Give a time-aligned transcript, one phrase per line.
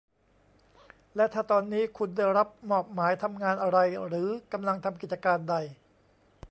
[1.15, 5.55] และถ้าตอนนี้คุณได้รับมอบหมายทำงานอะไรหรือกำลังทำกิจการใด